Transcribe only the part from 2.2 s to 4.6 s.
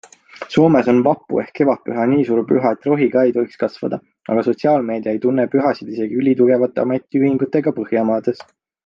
suur püha, et rohi ka ei tohiks kasvada, aga